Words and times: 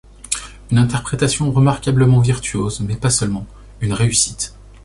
Une 0.71 0.79
interprétation 0.79 1.51
remarquablement 1.51 2.21
virtuose, 2.21 2.79
mais 2.81 2.95
pas 2.95 3.11
seulement... 3.11 3.45
une 3.83 3.93
réussite! 3.93 4.55